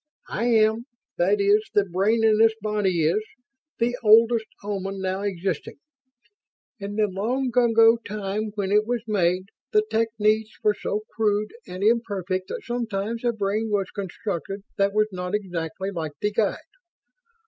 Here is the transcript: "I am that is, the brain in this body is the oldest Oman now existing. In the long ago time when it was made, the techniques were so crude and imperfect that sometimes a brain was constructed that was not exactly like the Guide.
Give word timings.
"I 0.31 0.45
am 0.45 0.85
that 1.17 1.39
is, 1.39 1.61
the 1.75 1.85
brain 1.85 2.23
in 2.23 2.39
this 2.39 2.55
body 2.59 3.03
is 3.03 3.21
the 3.77 3.95
oldest 4.01 4.47
Oman 4.63 4.99
now 4.99 5.21
existing. 5.21 5.75
In 6.79 6.95
the 6.95 7.05
long 7.05 7.51
ago 7.55 7.97
time 7.97 8.45
when 8.55 8.71
it 8.71 8.87
was 8.87 9.03
made, 9.05 9.49
the 9.73 9.85
techniques 9.91 10.57
were 10.63 10.73
so 10.73 11.03
crude 11.15 11.53
and 11.67 11.83
imperfect 11.83 12.47
that 12.47 12.63
sometimes 12.65 13.23
a 13.23 13.31
brain 13.31 13.69
was 13.69 13.91
constructed 13.91 14.63
that 14.75 14.91
was 14.91 15.07
not 15.11 15.35
exactly 15.35 15.91
like 15.91 16.13
the 16.19 16.31
Guide. 16.31 16.57